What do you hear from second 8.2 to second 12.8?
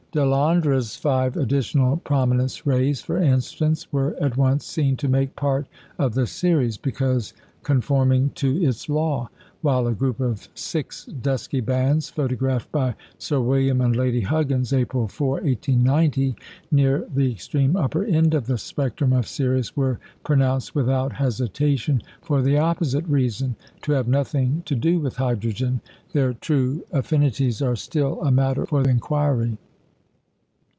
to its law; while a group of six dusky bands, photographed